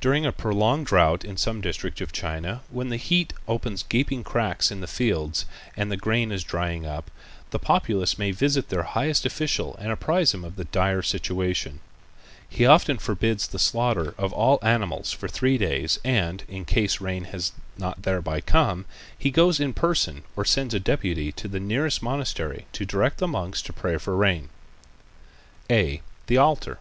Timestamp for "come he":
18.40-19.30